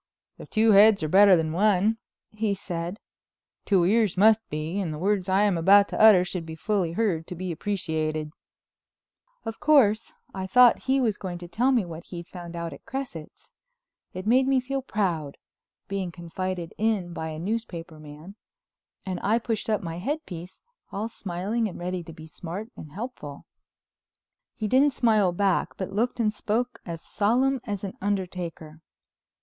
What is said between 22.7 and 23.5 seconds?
and helpful.